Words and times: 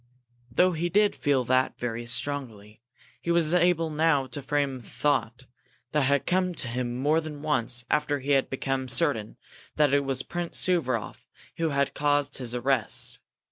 Though 0.51 0.71
he 0.71 0.89
did 0.89 1.15
feel 1.15 1.43
that 1.43 1.77
very 1.77 2.07
strongly, 2.07 2.81
he 3.21 3.29
was 3.29 3.53
able 3.53 3.91
now 3.91 4.25
to 4.25 4.41
frame 4.41 4.79
a 4.79 4.81
thought 4.81 5.45
that 5.91 6.01
had 6.05 6.25
come 6.25 6.55
to 6.55 6.67
him 6.67 6.97
more 6.97 7.21
than 7.21 7.43
once 7.43 7.85
after 7.87 8.17
he 8.17 8.31
had 8.31 8.49
become 8.49 8.87
certain 8.87 9.37
that 9.75 9.93
it 9.93 10.03
was 10.03 10.23
Prince 10.23 10.57
Suvaroff 10.57 11.27
who 11.57 11.69
had 11.69 11.93
caused 11.93 12.39
his 12.39 12.55
arrest. 12.55 13.19